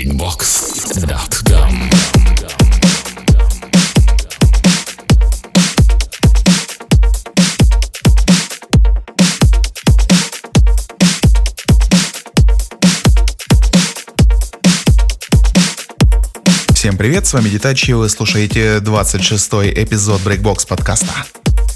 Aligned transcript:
breakbox.com 0.00 1.90
Всем 16.74 16.96
привет, 16.96 17.26
с 17.26 17.34
вами 17.34 17.50
Детачи, 17.50 17.92
вы 17.92 18.08
слушаете 18.08 18.78
26-й 18.78 19.84
эпизод 19.84 20.22
Breakbox 20.22 20.66
подкаста. 20.66 21.12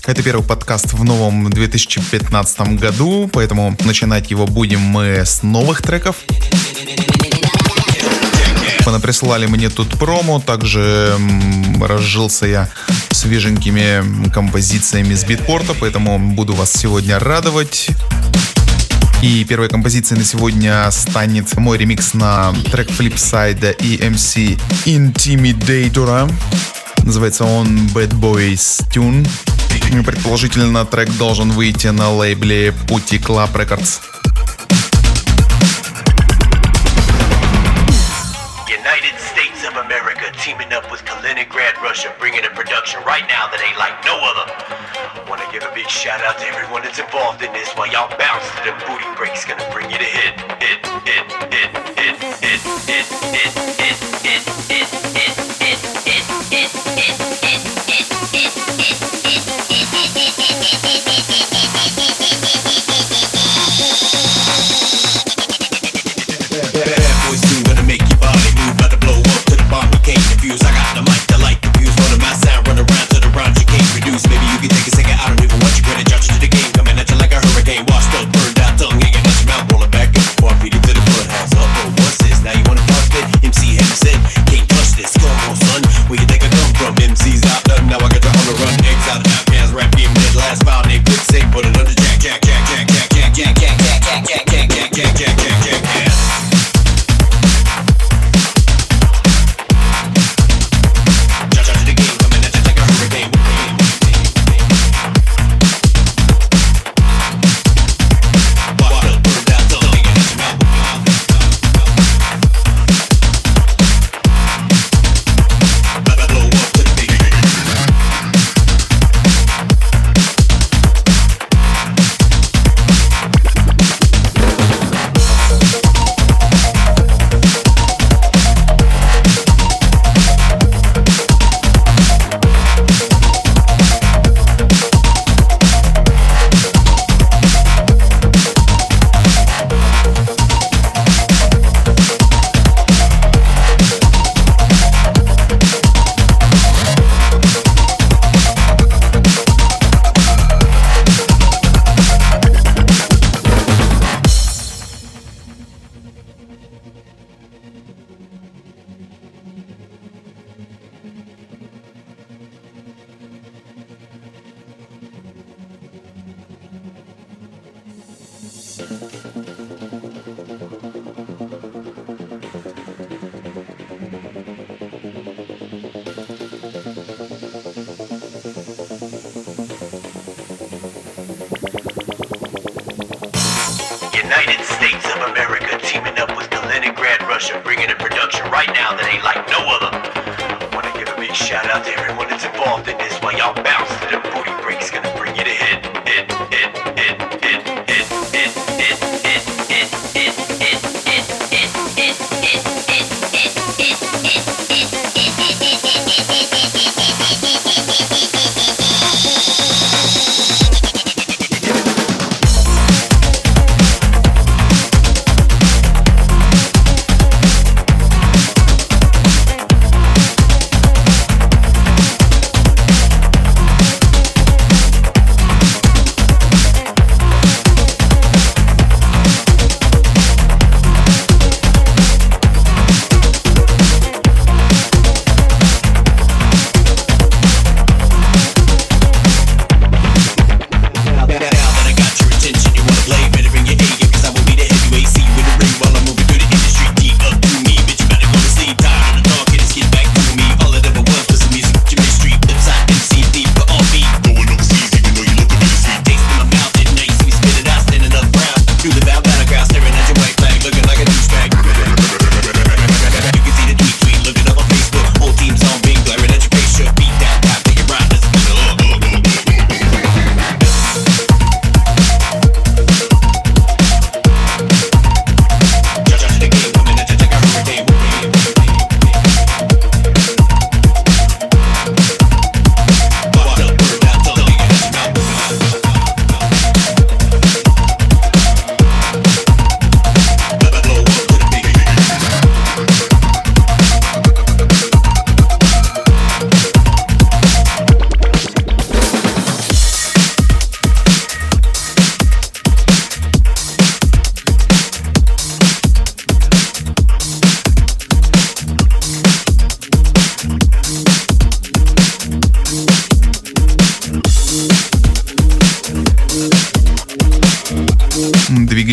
Это 0.06 0.22
первый 0.22 0.42
подкаст 0.42 0.94
в 0.94 1.04
новом 1.04 1.50
2015 1.50 2.78
году, 2.78 3.28
поэтому 3.30 3.76
начинать 3.84 4.30
его 4.30 4.46
будем 4.46 4.80
мы 4.80 5.26
с 5.26 5.42
новых 5.42 5.82
треков. 5.82 6.24
Вы 8.86 9.00
прислали 9.00 9.46
мне 9.46 9.70
тут 9.70 9.98
промо, 9.98 10.40
также 10.40 11.16
разжился 11.80 12.46
я 12.46 12.68
свеженькими 13.10 14.28
композициями 14.30 15.14
с 15.14 15.24
битпорта, 15.24 15.74
поэтому 15.78 16.18
буду 16.18 16.54
вас 16.54 16.72
сегодня 16.72 17.18
радовать. 17.18 17.88
И 19.22 19.44
первой 19.44 19.68
композицией 19.68 20.18
на 20.18 20.24
сегодня 20.24 20.90
станет 20.90 21.56
мой 21.56 21.78
ремикс 21.78 22.12
на 22.14 22.52
трек 22.70 22.88
Flipside 22.90 23.76
и 23.80 23.96
MC 23.96 24.60
Intimidator. 24.84 26.30
Называется 27.04 27.44
он 27.44 27.86
Bad 27.94 28.10
Boys 28.10 28.84
Tune. 28.92 29.26
Предположительно, 30.04 30.84
трек 30.84 31.10
должен 31.16 31.50
выйти 31.52 31.86
на 31.88 32.10
лейбле 32.10 32.68
Putty 32.86 33.18
Club 33.18 33.52
Records. 33.54 34.00
Teaming 40.44 40.74
up 40.74 40.84
with 40.92 41.00
Kaliningrad, 41.06 41.80
Russia, 41.80 42.14
bringing 42.18 42.44
a 42.44 42.50
production 42.50 43.00
right 43.08 43.24
now 43.32 43.48
that 43.48 43.64
ain't 43.64 43.80
like 43.80 43.96
no 44.04 44.12
other. 44.20 44.44
Wanna 45.24 45.48
give 45.50 45.64
a 45.64 45.72
big 45.72 45.88
shout 45.88 46.20
out 46.20 46.36
to 46.36 46.44
everyone 46.44 46.82
that's 46.82 46.98
involved 46.98 47.40
in 47.40 47.50
this 47.56 47.72
while 47.72 47.88
y'all 47.88 48.12
bounce 48.20 48.44
to 48.60 48.68
the 48.68 48.76
booty 48.84 49.08
breaks. 49.16 49.48
Gonna 49.48 49.64
bring 49.72 49.88
you 49.88 49.96
to 49.96 50.04
hit, 50.04 50.36
hit, 50.60 50.84
hit, 51.08 51.24
hit, 51.48 51.72
hit, 51.96 52.16
hit, 52.44 52.60
hit, 52.84 53.08
hit, 53.24 53.56
hit, 53.80 53.96
hit, 54.20 54.44
hit, 54.68 54.73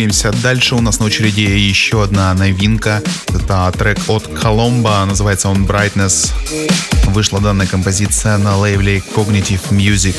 двигаемся 0.02 0.32
дальше. 0.42 0.74
У 0.74 0.80
нас 0.80 0.98
на 0.98 1.06
очереди 1.06 1.42
еще 1.42 2.02
одна 2.02 2.34
новинка. 2.34 3.02
Это 3.28 3.72
трек 3.78 3.98
от 4.08 4.24
Colombo, 4.24 5.04
называется 5.04 5.48
он 5.48 5.64
Brightness. 5.64 6.32
Вышла 7.06 7.40
данная 7.40 7.66
композиция 7.66 8.36
на 8.38 8.56
лейбле 8.56 9.02
Cognitive 9.14 9.70
Music. 9.70 10.16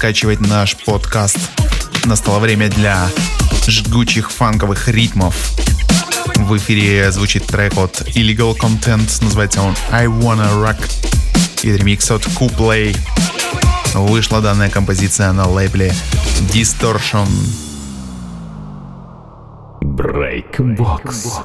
Раскачивать 0.00 0.40
наш 0.40 0.78
подкаст. 0.78 1.36
Настало 2.06 2.38
время 2.38 2.70
для 2.70 3.06
жгучих 3.66 4.30
фанковых 4.30 4.88
ритмов. 4.88 5.36
В 6.36 6.56
эфире 6.56 7.12
звучит 7.12 7.46
трек 7.46 7.76
от 7.76 8.00
Illegal 8.16 8.56
Content, 8.58 9.22
называется 9.22 9.60
он 9.60 9.76
I 9.90 10.06
Wanna 10.06 10.50
Rock 10.54 10.82
и 11.64 11.76
ремикс 11.76 12.10
от 12.10 12.22
Kuplay. 12.28 12.96
вышла 13.92 14.40
данная 14.40 14.70
композиция 14.70 15.32
на 15.32 15.46
лейбле 15.46 15.92
Distortion. 16.50 17.28
Breakbox. 19.82 21.44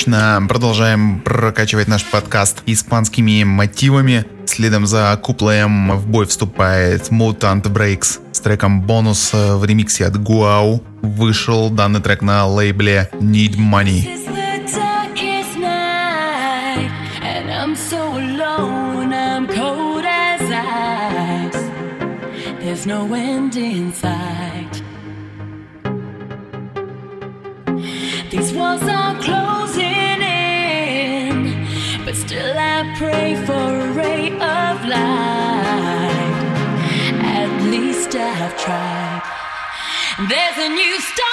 Отлично. 0.00 0.42
Продолжаем 0.48 1.20
прокачивать 1.20 1.86
наш 1.86 2.06
подкаст 2.06 2.62
испанскими 2.64 3.44
мотивами. 3.44 4.24
Следом 4.46 4.86
за 4.86 5.20
куплеем 5.22 5.92
в 5.94 6.06
бой 6.06 6.24
вступает 6.24 7.10
Mutant 7.10 7.64
Breaks 7.64 8.18
с 8.32 8.40
треком 8.40 8.80
бонус 8.80 9.34
в 9.34 9.62
ремиксе 9.62 10.06
от 10.06 10.16
Guau. 10.16 10.82
Вышел 11.02 11.68
данный 11.68 12.00
трек 12.00 12.22
на 12.22 12.46
лейбле 12.46 13.10
Need 13.20 13.58
Money. 13.58 14.16
No 22.86 23.12
end 23.12 23.56
in 23.56 23.92
sight. 23.92 24.82
These 28.30 28.54
walls 28.54 28.82
are 28.84 29.20
closing 29.20 29.59
pray 33.00 33.34
for 33.46 33.68
a 33.86 33.92
ray 33.92 34.26
of 34.28 34.76
light. 34.84 36.36
At 37.40 37.50
least 37.72 38.14
I've 38.14 38.54
tried. 38.58 39.22
There's 40.28 40.58
a 40.58 40.68
new 40.68 41.00
star 41.00 41.29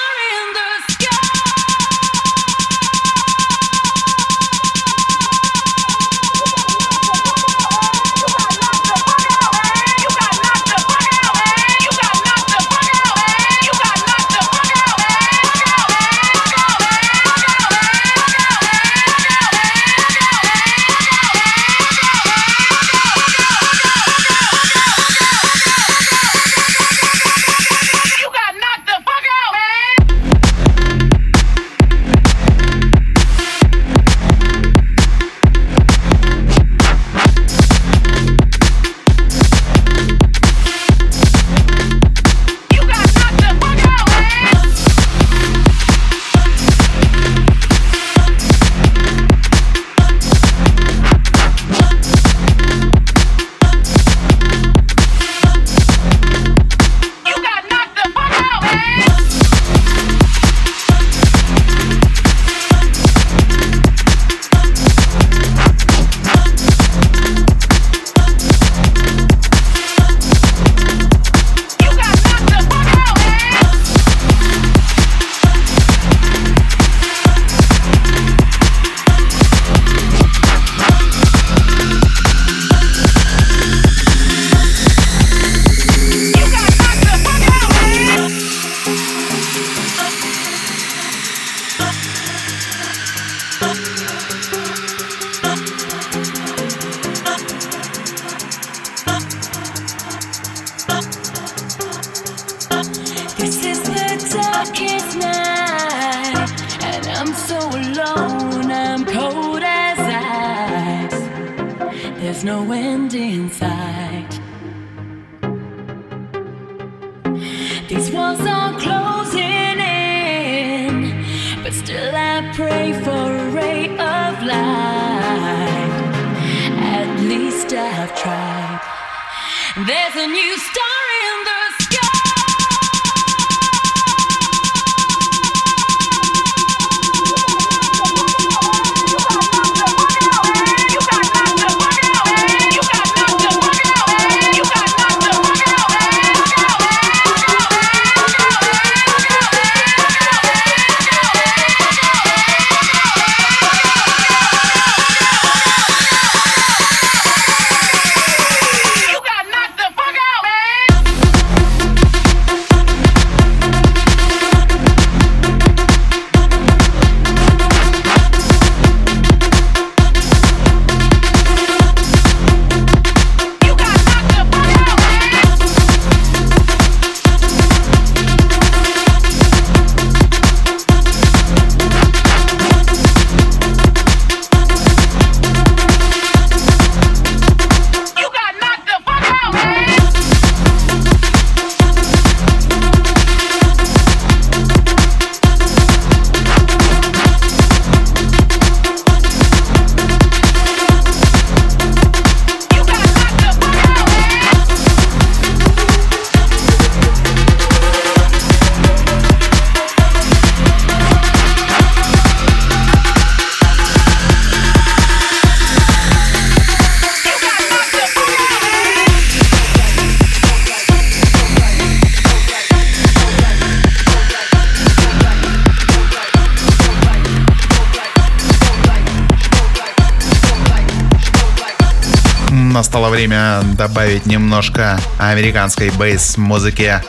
добавить 233.77 234.25
немножко 234.25 234.99
американской 235.19 235.91
бейс-музыки. 235.91 236.99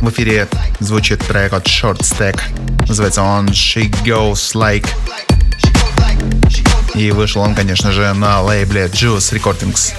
В 0.00 0.10
эфире 0.10 0.48
звучит 0.78 1.26
трек 1.26 1.52
от 1.52 1.66
Short 1.66 1.98
Stack. 1.98 2.40
Называется 2.86 3.22
он 3.22 3.48
She 3.48 3.90
Goes 4.04 4.54
Like. 4.54 4.88
И 6.94 7.10
вышел 7.10 7.42
он, 7.42 7.56
конечно 7.56 7.90
же, 7.90 8.12
на 8.12 8.40
лейбле 8.42 8.86
Juice 8.86 9.32
Recordings. 9.32 9.92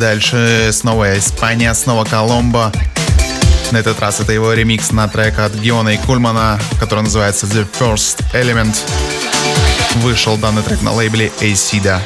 Дальше. 0.00 0.70
Снова 0.72 1.16
Испания, 1.16 1.72
снова 1.74 2.04
Коломбо. 2.04 2.72
На 3.70 3.76
этот 3.76 4.00
раз 4.00 4.18
это 4.18 4.32
его 4.32 4.52
ремикс 4.52 4.90
на 4.90 5.06
трек 5.06 5.38
от 5.38 5.54
Геона 5.54 5.90
и 5.90 5.96
Кульмана, 5.98 6.58
который 6.80 7.04
называется 7.04 7.46
The 7.46 7.68
First 7.78 8.24
Element. 8.32 8.76
Вышел 9.96 10.36
данный 10.38 10.62
трек 10.62 10.82
на 10.82 10.92
лейбле 10.92 11.30
Acida. 11.40 12.00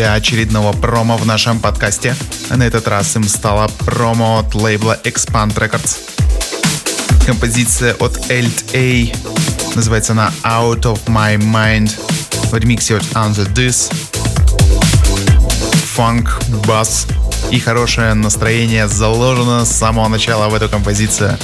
Для 0.00 0.14
очередного 0.14 0.72
промо 0.72 1.18
в 1.18 1.26
нашем 1.26 1.60
подкасте. 1.60 2.16
На 2.48 2.62
этот 2.62 2.88
раз 2.88 3.16
им 3.16 3.28
стала 3.28 3.68
промо 3.84 4.38
от 4.38 4.54
лейбла 4.54 4.98
Expand 5.04 5.54
Records. 5.56 5.98
Композиция 7.26 7.92
от 8.00 8.16
Alt 8.30 8.64
A 8.72 9.12
Называется 9.74 10.12
она 10.12 10.32
Out 10.42 10.84
of 10.84 11.00
My 11.04 11.36
Mind 11.36 11.92
в 12.50 12.54
ремиксе 12.56 12.96
от 12.96 13.02
Under 13.12 13.46
This. 13.52 13.92
Фанк, 15.94 16.40
бас 16.66 17.06
и 17.50 17.58
хорошее 17.58 18.14
настроение 18.14 18.88
заложено 18.88 19.66
с 19.66 19.70
самого 19.70 20.08
начала 20.08 20.48
в 20.48 20.54
эту 20.54 20.70
композицию. 20.70 21.36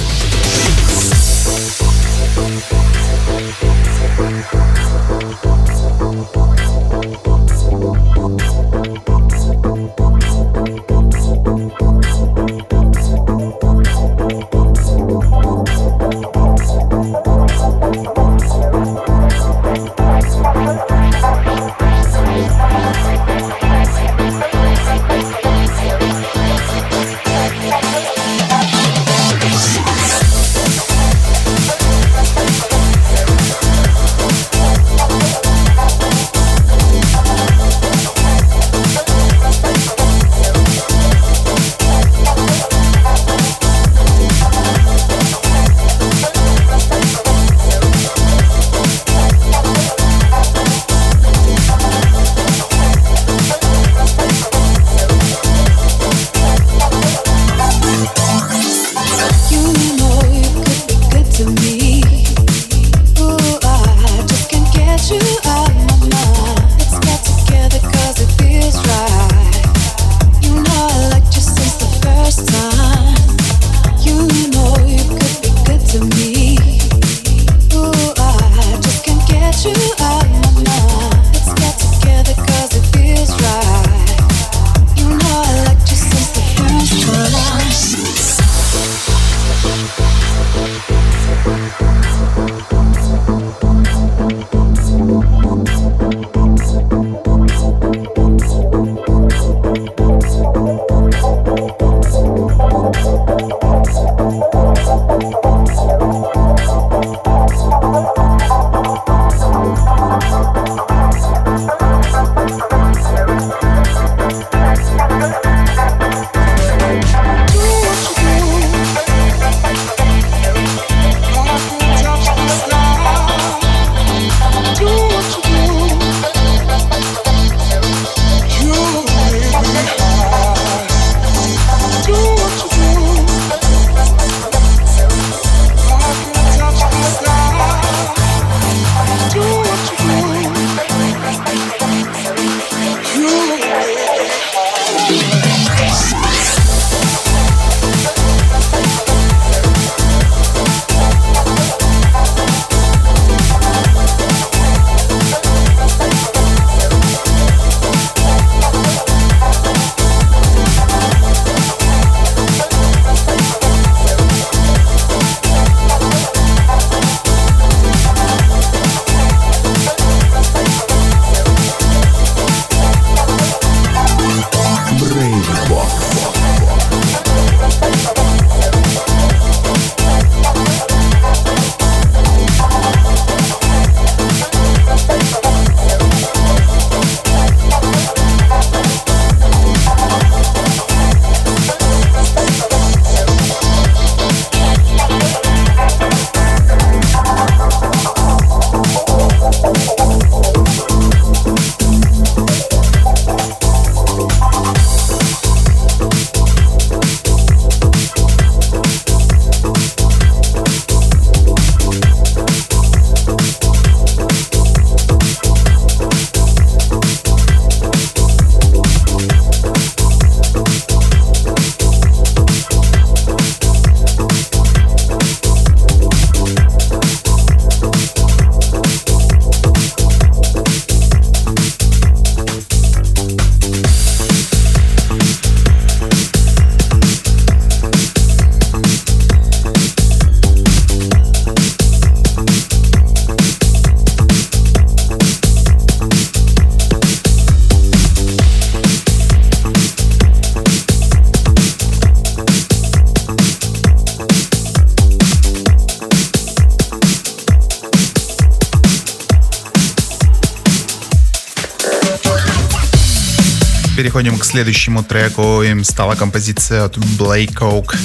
Переходим 264.17 264.39
к 264.39 264.45
следующему 264.45 265.03
треку. 265.03 265.61
Им 265.61 265.83
стала 265.83 266.15
композиция 266.15 266.85
от 266.85 266.97
Blake 266.97 267.59
Oak. 267.59 267.95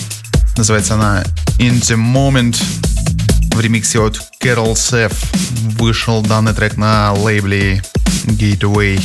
Называется 0.58 0.92
она 0.92 1.24
In 1.58 1.80
the 1.80 1.96
Moment. 1.96 2.62
В 3.54 3.58
ремиксе 3.58 3.98
от 3.98 4.20
Carol 4.38 4.74
Seth 4.74 5.14
вышел 5.78 6.20
данный 6.20 6.52
трек 6.52 6.76
на 6.76 7.14
лейбле 7.14 7.82
Gateway. 8.24 9.00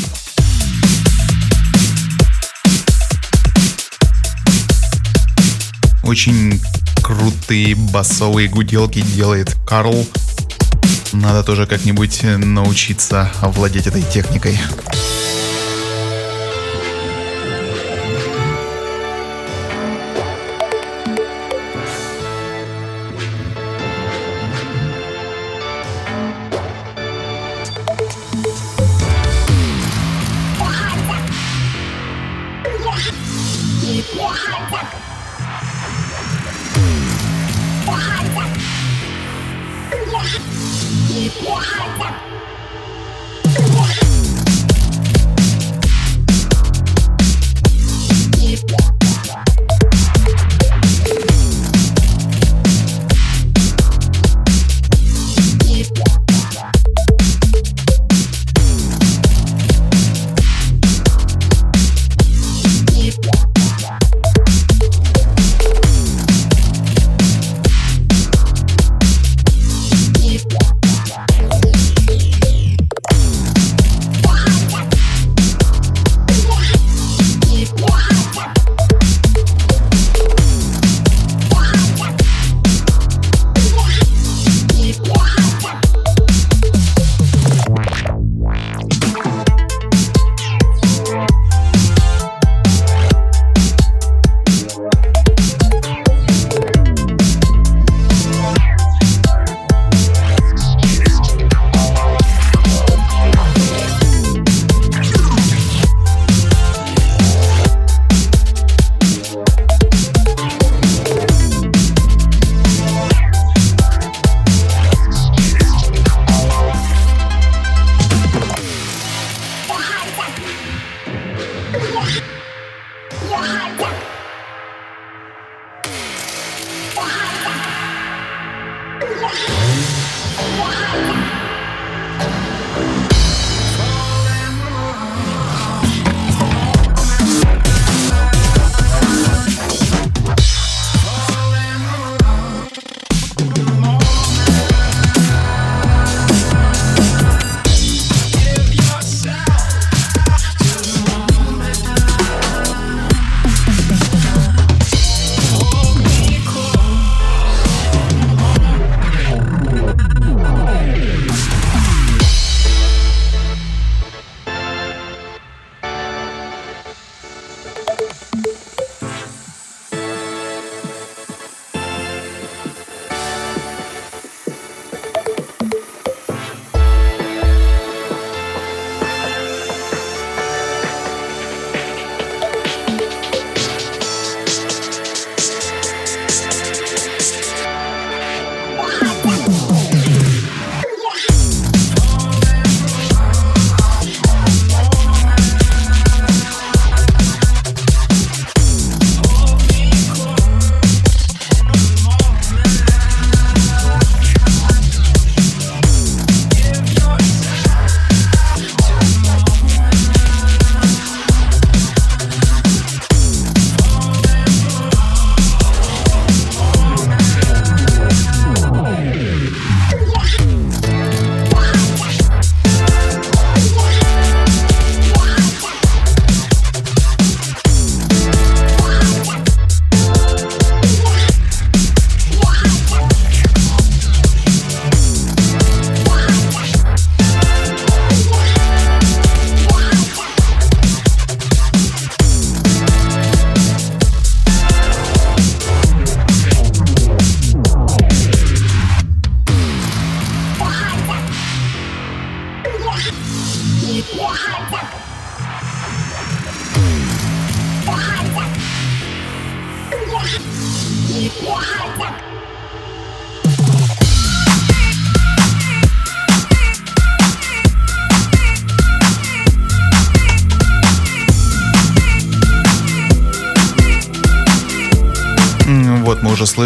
Очень 6.04 6.62
крутые 7.02 7.76
басовые 7.76 8.50
гуделки 8.50 9.00
делает 9.00 9.56
Карл. 9.66 10.06
Надо 11.14 11.44
тоже 11.44 11.68
как-нибудь 11.68 12.24
научиться 12.24 13.32
овладеть 13.40 13.88
этой 13.88 14.02
техникой. 14.02 14.60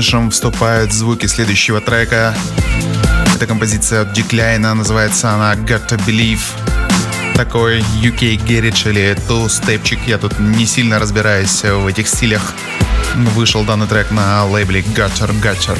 Слышим, 0.01 0.31
вступают 0.31 0.91
звуки 0.91 1.27
следующего 1.27 1.79
трека. 1.79 2.33
Это 3.35 3.45
композиция 3.45 4.01
от 4.01 4.17
Decline, 4.17 4.73
называется 4.73 5.29
она 5.29 5.53
Got 5.53 5.89
to 5.89 6.03
Believe. 6.07 6.41
Такой 7.35 7.81
UK 8.01 8.37
Garage 8.43 8.89
или 8.89 9.15
two-степчик, 9.27 9.99
я 10.07 10.17
тут 10.17 10.39
не 10.39 10.65
сильно 10.65 10.97
разбираюсь 10.97 11.61
в 11.63 11.85
этих 11.85 12.07
стилях. 12.07 12.41
Вышел 13.35 13.63
данный 13.63 13.85
трек 13.85 14.09
на 14.09 14.43
лейбле 14.45 14.81
Gutter 14.81 15.39
Gutter. 15.39 15.77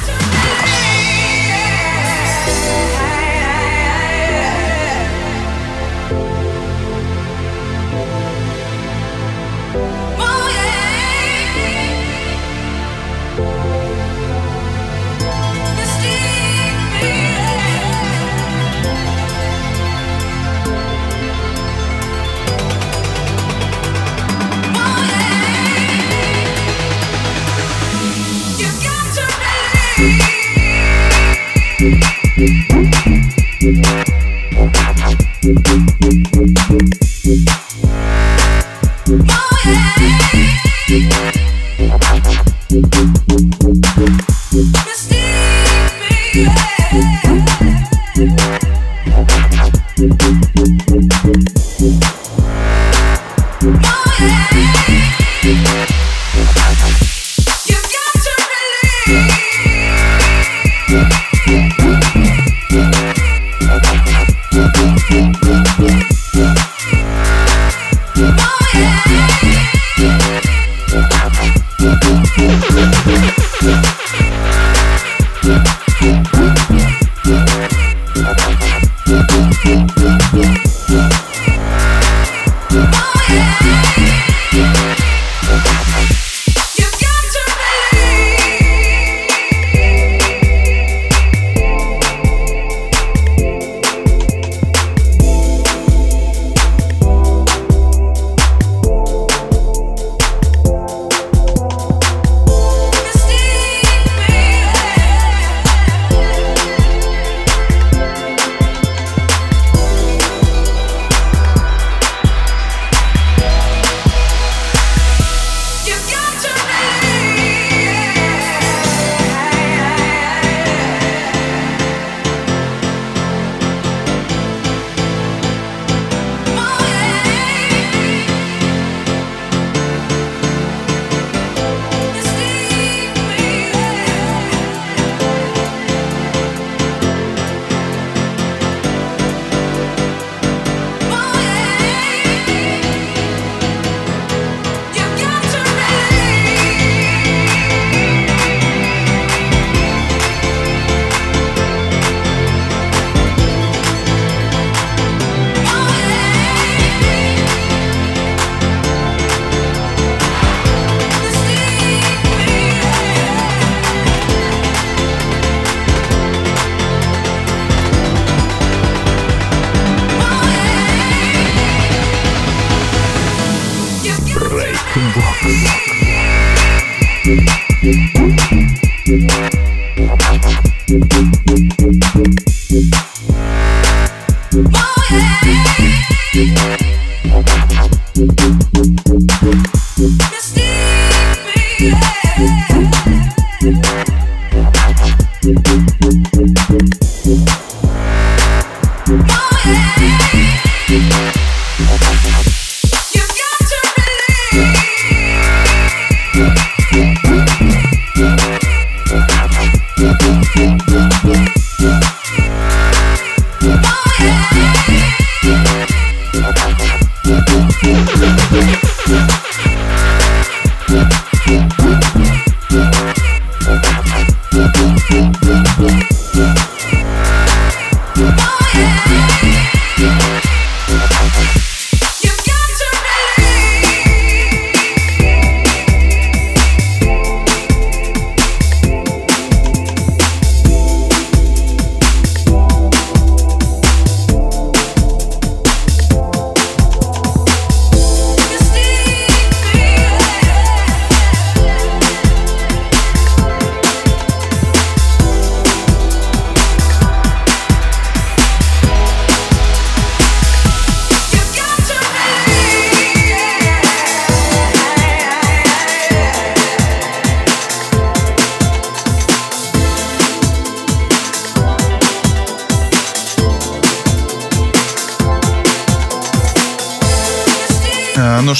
Ну 33.64 34.01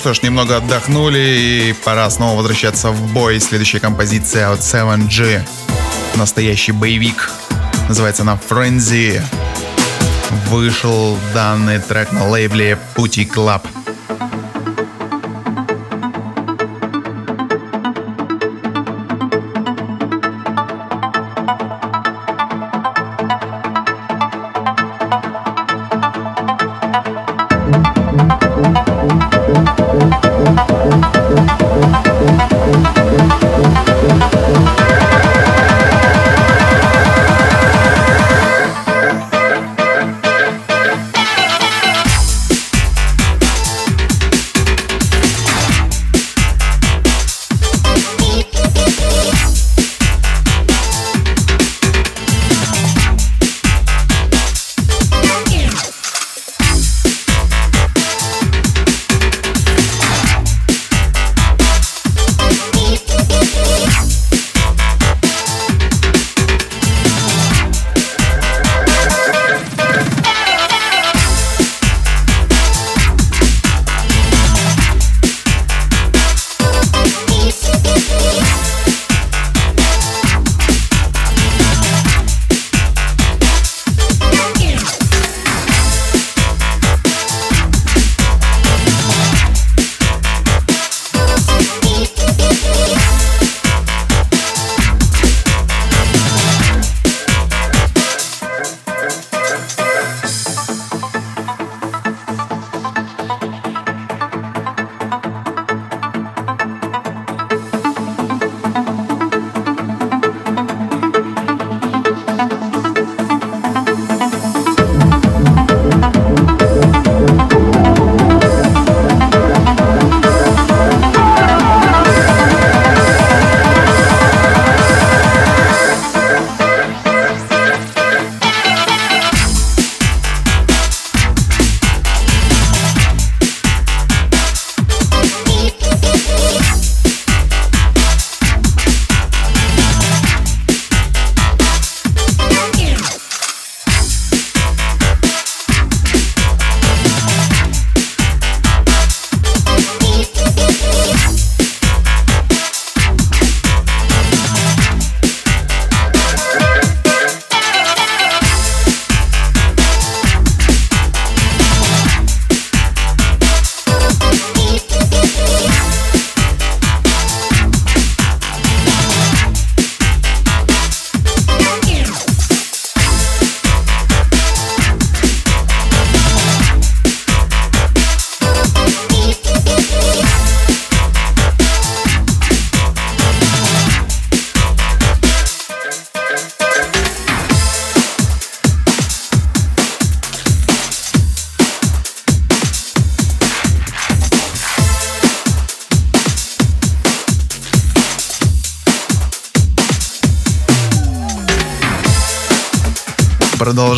что 0.02 0.14
ж, 0.14 0.22
немного 0.22 0.56
отдохнули 0.56 1.18
и 1.18 1.74
пора 1.84 2.10
снова 2.10 2.38
возвращаться 2.38 2.90
в 2.90 3.12
бой. 3.12 3.38
Следующая 3.38 3.78
композиция 3.78 4.50
от 4.50 4.58
7G. 4.58 5.42
Настоящий 6.16 6.72
боевик. 6.72 7.30
Называется 7.88 8.22
она 8.22 8.36
Frenzy. 8.50 9.22
Вышел 10.48 11.16
данный 11.32 11.78
трек 11.78 12.10
на 12.10 12.28
лейбле 12.28 12.76
Putty 12.96 13.28
Club. 13.32 13.81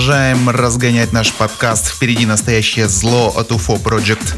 Продолжаем 0.05 0.51
разгонять 0.51 1.13
наш 1.15 1.33
подкаст. 1.33 1.89
Впереди 1.89 2.27
настоящее 2.27 2.89
зло 2.89 3.33
от 3.35 3.51
UFO 3.51 3.83
Project. 3.83 4.37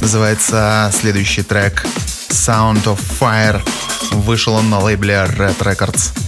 Называется 0.00 0.92
следующий 0.94 1.42
трек 1.42 1.84
Sound 2.30 2.84
of 2.84 3.00
Fire. 3.18 3.60
Вышел 4.12 4.54
он 4.54 4.70
на 4.70 4.78
лейбле 4.78 5.14
Red 5.14 5.58
Records. 5.58 6.27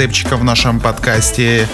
Дабстепчика 0.00 0.38
в 0.38 0.44
нашем 0.44 0.80
подкасте. 0.80 1.68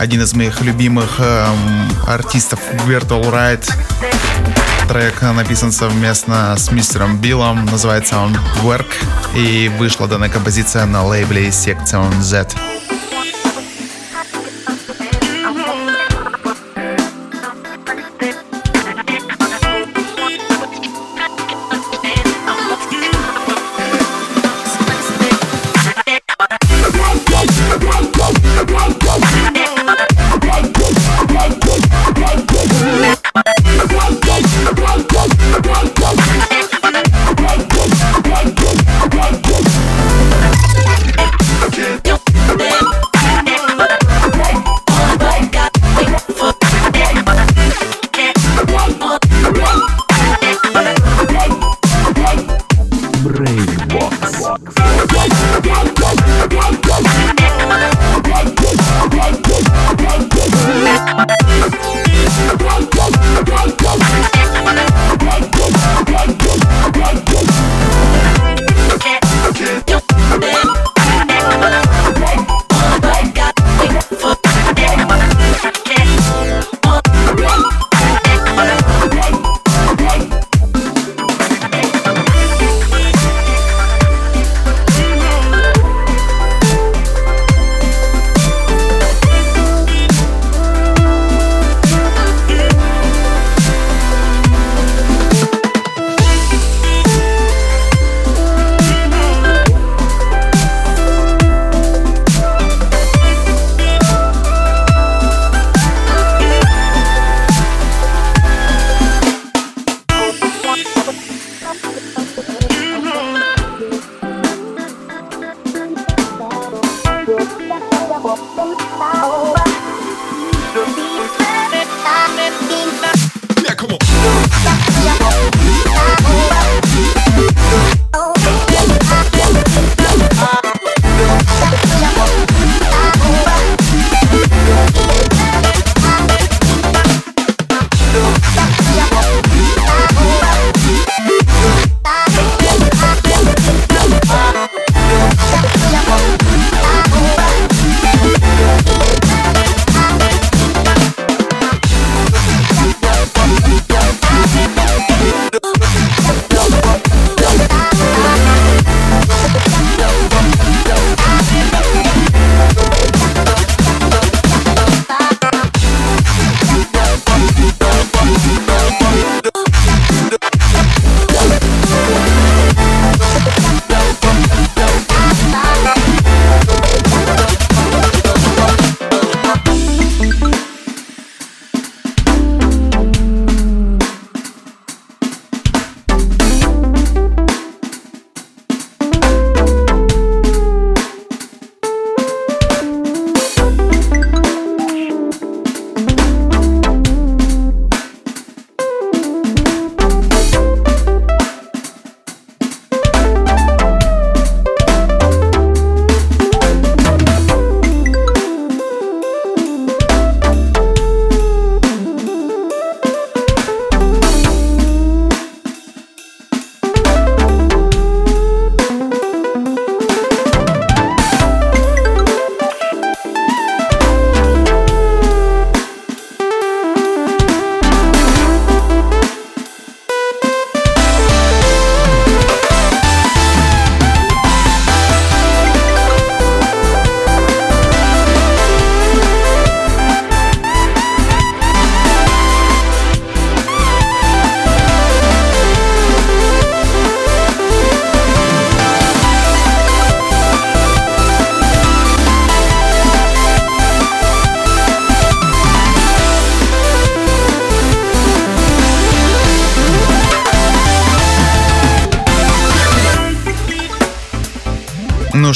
Один 0.00 0.22
из 0.22 0.32
моих 0.32 0.62
любимых 0.62 1.16
эм, 1.18 1.90
артистов 2.06 2.58
Virtual 2.86 3.30
Ride. 3.30 3.70
Трек 4.88 5.20
написан 5.20 5.70
совместно 5.70 6.56
с 6.56 6.72
мистером 6.72 7.18
Биллом, 7.18 7.66
называется 7.66 8.16
он 8.16 8.34
Work, 8.62 8.86
и 9.36 9.70
вышла 9.78 10.08
данная 10.08 10.30
композиция 10.30 10.86
на 10.86 11.04
лейбле 11.04 11.48
Section 11.48 12.22
Z. 12.22 12.48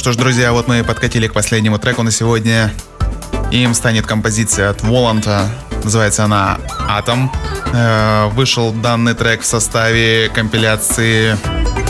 что 0.05 0.13
ж, 0.13 0.17
друзья, 0.17 0.53
вот 0.53 0.69
мы 0.69 0.85
подкатили 0.85 1.29
к 1.29 1.33
последнему 1.33 1.79
треку 1.79 2.03
на 2.03 2.11
сегодня. 2.11 2.71
Им 3.51 3.73
станет 3.73 4.07
композиция 4.07 4.69
от 4.69 4.83
Воланта. 4.83 5.49
Называется 5.83 6.25
она 6.25 6.59
«Атом». 6.87 7.33
Э, 7.73 8.29
вышел 8.35 8.71
данный 8.71 9.15
трек 9.15 9.41
в 9.41 9.47
составе 9.47 10.29
компиляции 10.29 11.39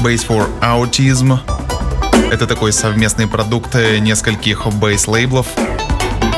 Base 0.05 0.25
for 0.29 0.47
Autism. 0.61 1.41
Это 2.31 2.47
такой 2.47 2.73
совместный 2.73 3.27
продукт 3.27 3.75
нескольких 3.75 4.65
бейс-лейблов. 4.65 5.49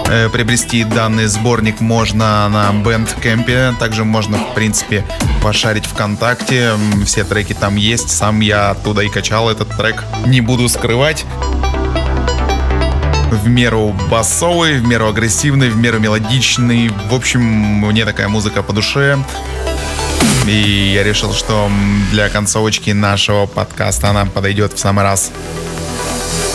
Э, 0.09 0.31
приобрести 0.31 0.83
данный 0.83 1.27
сборник 1.27 1.83
можно 1.83 2.49
на 2.49 2.71
Bandcamp. 2.71 3.77
Также 3.79 4.05
можно, 4.05 4.39
в 4.39 4.55
принципе, 4.55 5.05
пошарить 5.43 5.85
ВКонтакте. 5.85 6.73
Все 7.05 7.23
треки 7.25 7.53
там 7.53 7.77
есть. 7.77 8.09
Сам 8.09 8.41
я 8.41 8.71
оттуда 8.71 9.03
и 9.03 9.11
качал 9.11 9.51
этот 9.51 9.77
трек. 9.77 10.05
Не 10.25 10.41
буду 10.41 10.71
скрывать 10.71 11.27
в 13.31 13.49
меру 13.49 13.95
басовый, 14.11 14.79
в 14.79 14.87
меру 14.87 15.09
агрессивный, 15.09 15.69
в 15.69 15.77
меру 15.77 15.99
мелодичный. 15.99 16.89
В 17.11 17.15
общем, 17.15 17.41
мне 17.43 18.05
такая 18.05 18.29
музыка 18.29 18.63
по 18.63 18.73
душе. 18.73 19.19
И 20.47 20.93
я 20.95 21.03
решил, 21.03 21.33
что 21.35 21.71
для 22.13 22.29
концовочки 22.29 22.91
нашего 22.91 23.47
подкаста 23.47 24.11
она 24.11 24.27
подойдет 24.27 24.75
в 24.75 24.79
самый 24.79 25.03
раз. 25.03 25.33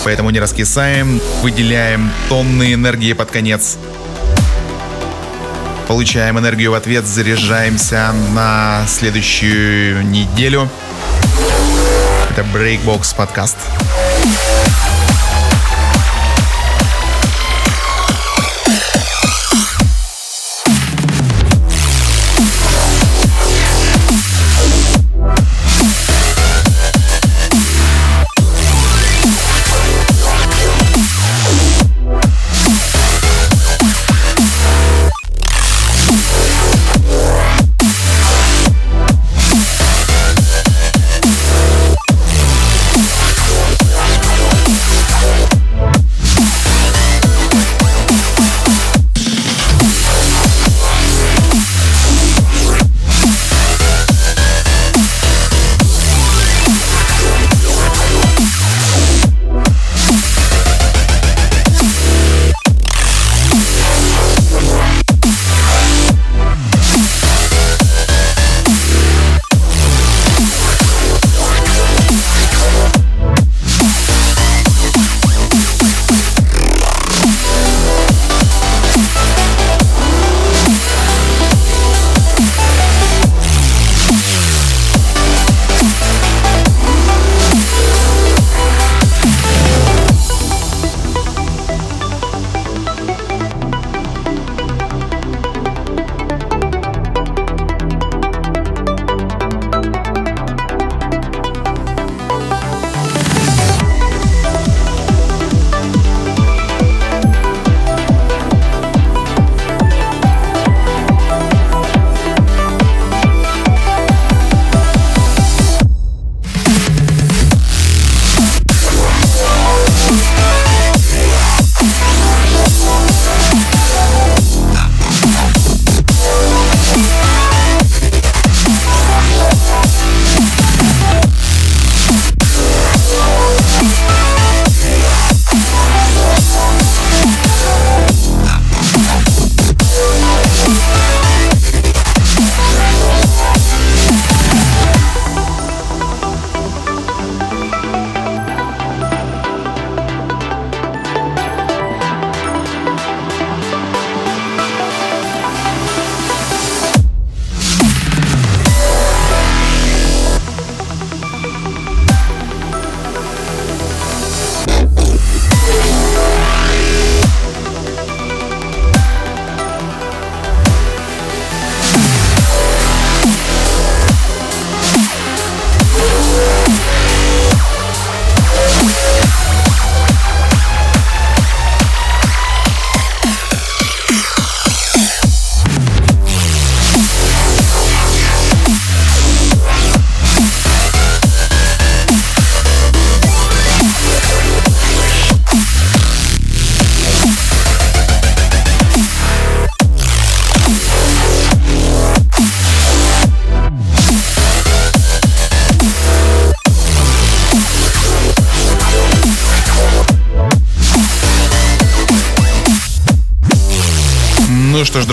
Поэтому 0.03 0.29
не 0.29 0.39
раскисаем, 0.39 1.21
выделяем 1.41 2.09
тонны 2.29 2.73
энергии 2.73 3.13
под 3.13 3.31
конец. 3.31 3.77
Получаем 5.87 6.39
энергию 6.39 6.71
в 6.71 6.75
ответ, 6.75 7.05
заряжаемся 7.05 8.13
на 8.33 8.85
следующую 8.87 10.05
неделю. 10.07 10.69
Это 12.29 12.43
Breakbox 12.43 13.13
подкаст. 13.15 13.57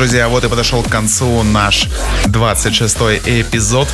Друзья, 0.08 0.28
вот 0.30 0.42
и 0.42 0.48
подошел 0.48 0.82
к 0.82 0.88
концу 0.88 1.42
наш 1.42 1.86
26-й 2.28 3.42
эпизод. 3.42 3.86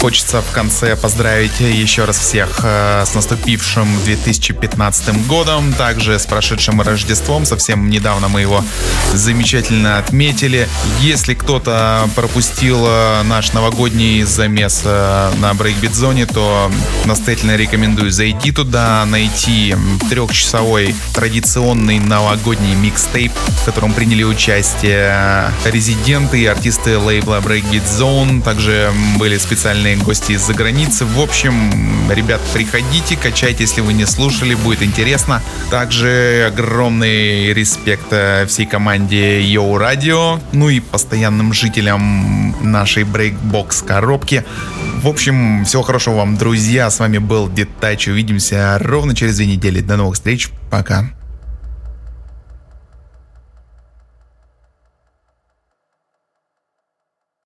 Хочется 0.00 0.40
в 0.40 0.50
конце 0.52 0.96
поздравить 0.96 1.60
еще 1.60 2.06
раз 2.06 2.18
всех 2.18 2.60
э, 2.62 3.04
с 3.04 3.14
наступившим 3.14 3.86
2015 4.04 5.26
годом, 5.26 5.74
также 5.74 6.18
с 6.18 6.24
прошедшим 6.24 6.80
Рождеством. 6.80 7.44
Совсем 7.44 7.90
недавно 7.90 8.28
мы 8.28 8.40
его 8.40 8.64
замечательно 9.12 9.98
отметили. 9.98 10.66
Если 11.00 11.34
кто-то 11.34 12.08
пропустил 12.16 12.82
э, 12.86 13.22
наш 13.24 13.52
новогодний 13.52 14.22
замес 14.22 14.80
э, 14.86 15.32
на 15.38 15.50
Breakbeat 15.50 15.92
Zone, 15.92 16.24
то 16.32 16.72
настоятельно 17.04 17.56
рекомендую 17.56 18.10
зайти 18.10 18.52
туда, 18.52 19.04
найти 19.04 19.76
трехчасовой 20.08 20.94
традиционный 21.12 21.98
новогодний 21.98 22.74
микстейп, 22.74 23.32
в 23.34 23.64
котором 23.66 23.92
приняли 23.92 24.22
участие 24.22 25.52
резиденты 25.66 26.40
и 26.40 26.46
артисты 26.46 26.96
лейбла 26.96 27.40
Breakbeat 27.40 27.84
Zone. 27.84 28.40
Также 28.42 28.90
были 29.18 29.36
специальные 29.36 29.89
специальные 29.90 30.04
гости 30.04 30.32
из-за 30.32 30.54
границы. 30.54 31.04
В 31.04 31.20
общем, 31.20 32.10
ребят, 32.10 32.40
приходите, 32.52 33.16
качайте, 33.16 33.64
если 33.64 33.80
вы 33.80 33.92
не 33.92 34.06
слушали, 34.06 34.54
будет 34.54 34.82
интересно. 34.82 35.42
Также 35.70 36.46
огромный 36.46 37.52
респект 37.52 38.06
э, 38.10 38.46
всей 38.46 38.66
команде 38.66 39.42
Yo 39.42 39.78
Радио, 39.78 40.38
ну 40.52 40.68
и 40.68 40.80
постоянным 40.80 41.52
жителям 41.52 42.54
нашей 42.60 43.04
Breakbox 43.04 43.82
коробки. 43.82 44.44
В 45.02 45.08
общем, 45.08 45.64
всего 45.64 45.82
хорошего 45.82 46.16
вам, 46.16 46.36
друзья. 46.36 46.90
С 46.90 47.00
вами 47.00 47.18
был 47.18 47.48
Detach. 47.48 48.08
Увидимся 48.08 48.78
ровно 48.80 49.14
через 49.14 49.36
две 49.36 49.46
недели. 49.46 49.80
До 49.80 49.96
новых 49.96 50.14
встреч. 50.14 50.50
Пока. 50.70 51.19